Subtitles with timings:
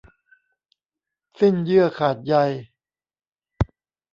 [1.39, 2.35] สิ้นเยื่อขาดใย